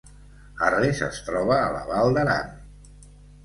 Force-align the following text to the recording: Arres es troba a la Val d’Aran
Arres 0.67 1.03
es 1.09 1.21
troba 1.29 1.59
a 1.59 1.69
la 1.77 1.85
Val 1.93 2.19
d’Aran 2.19 2.53